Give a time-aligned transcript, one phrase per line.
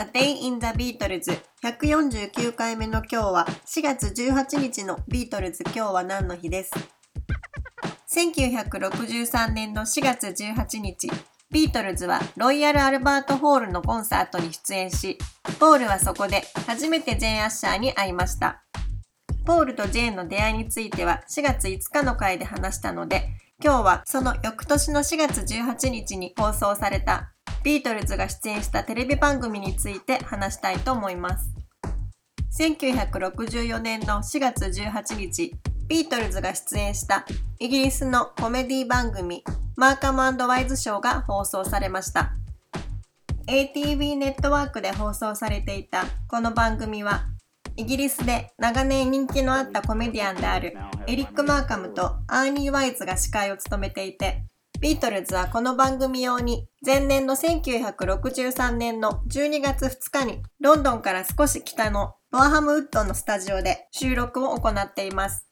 [0.00, 6.70] A Day in the Beatles 149回目の今日は4月18日のビートルズ今日は何の日です
[8.14, 11.10] ？1963年の4月18日。
[11.50, 15.18] ビートルズはロイヤル・アルバート・ホールのコンサートに出演し
[15.58, 18.62] ポールはそこで初めてジェーン・アッシャーに会いました。
[19.44, 23.30] ポールとジェーンの出会いについては4月5日の回で話したので
[23.60, 27.32] 今日はその翌年の4月18日に放送された
[27.68, 31.52] ビートルズが出演したテレビ番組について話したいと思います。
[32.58, 35.52] 1964年の4月18日、
[35.86, 37.26] ビートルズが出演した
[37.58, 39.44] イギリスのコメディ番組
[39.76, 42.32] マーカムワイズショーが放送されました。
[43.46, 47.26] ATV ネットワークで放送されていたこの番組は
[47.76, 50.74] イギリスで長年人気のあったコメディアンである
[51.06, 54.44] エリック・マーカムとアーニー・ワイズが司会を務めていて
[54.80, 65.48] ビートルズはこの番組用に前年の1963年の12月2日にロンドンから少し北のボアハムウッドのスタジオで収録を行っています。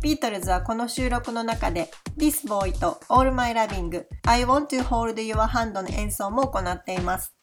[0.00, 7.34] ビートルズはこの収録の中で This Boy と All My Loving I Want to Hold Your Hand の演奏も行っています。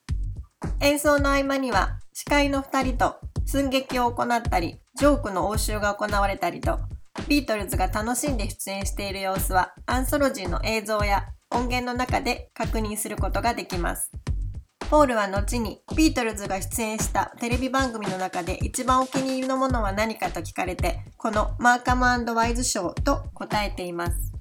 [0.80, 6.80] 演奏の合間には司会の2人と寸劇を行ったりジョークの応酬が行われたりと
[7.28, 14.12] ビートルズが楽しんで出演している様子はアンソロジーの映像や音源の中で確認することができます。
[14.90, 24.34] ポールは後にビートルズが出演したテレビ番組の中で一番お気に入りのものは何かと聞かれてこのマーカムワイズショーと答えています。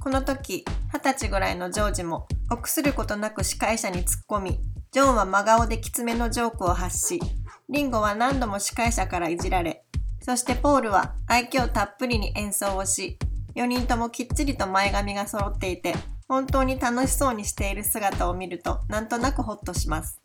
[0.00, 4.60] この時、二十歳ぐらいのジョージも臆することなく司会者に突っ込み、
[4.92, 7.20] ジョンは真顔できつめのジョークを発し、
[7.68, 9.84] リンゴは何度も司会者からいじられ、
[10.20, 13.18] そしてポールは愛嬌たっぷりに演奏をし、
[13.54, 15.94] 4人ともきっちりと前髪が揃っていて、
[16.28, 20.20] 本当に楽しそうにしている姿を見るとなんとなくホッとします。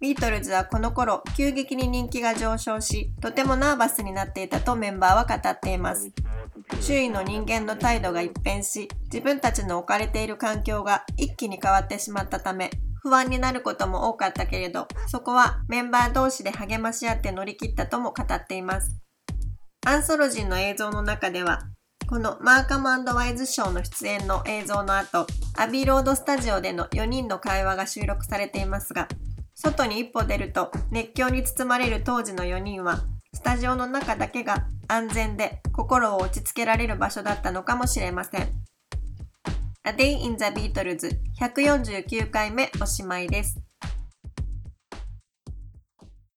[0.00, 6.10] ビートルズはこの頃急激に人気が上昇し、とてもナーバスになっていたとメンバーは語っています。
[6.80, 12.70] 周囲の人間の態度が一変し、自分たちの置かれている環境が一気に変わってしまったため、
[13.02, 19.00] 不安になることも多かったけれど、そこはメンバー同士で励まし合って乗り切ったとも語っています。
[19.86, 21.60] アンソロジーの映像の中では、
[22.08, 25.26] このマーカムワイズショーの出演の映像の後、
[25.56, 29.08] アビーロードスタジオでの4人の会話が収録されていますが、
[29.54, 33.00] 外に一歩出ると熱狂に包まれる当時の4人は、
[33.34, 38.67] スタジオの中だけが安全で心を落ち着けられる場所だったのかもしれません。
[39.88, 43.57] A Day in the Beatles 149回目おしまいです。